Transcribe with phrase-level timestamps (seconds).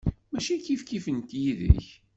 [0.31, 1.85] Mačči kifkif nekk yid-k.